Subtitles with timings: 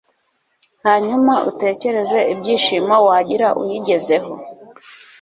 [0.85, 4.31] hanyuma utekereze ibyishimo wagira uyigezeho